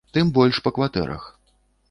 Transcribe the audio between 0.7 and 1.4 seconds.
кватэрах.